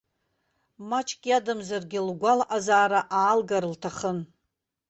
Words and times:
Маҷк 0.89 1.21
иадамзаргьы 1.29 1.99
лгәалаҟазара 2.07 3.01
аалгар 3.19 3.63
лҭахын. 3.73 4.19